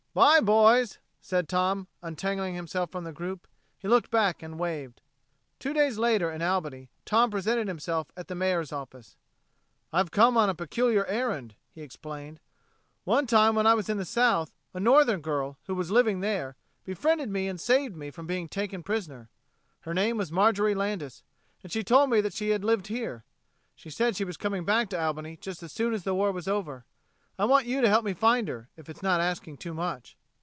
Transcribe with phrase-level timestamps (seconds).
[0.13, 3.47] "'By, boys," said Tom, untangling, himself from the group.
[3.79, 5.01] He looked back and waved.
[5.57, 9.15] Two days later in Albany Tom presented himself at the Mayor's office.
[9.93, 12.41] "I've come on a peculiar errand," he explained.
[13.05, 16.57] "One time when I was in the South, a Northern girl, who was living there,
[16.83, 19.29] befriended me and saved me from being taken prisoner.
[19.83, 21.23] Her name was Marjorie Landis,
[21.63, 23.23] and she told me that she had lived here.
[23.75, 26.49] She said she was coming back to Albany just as soon as the war was
[26.49, 26.83] over.
[27.39, 30.15] I want you to help me find her, if it's not asking too much."